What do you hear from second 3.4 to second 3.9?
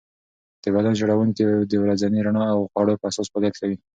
کوي.